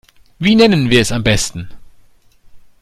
[0.39, 1.69] Wie nennen wir es am besten?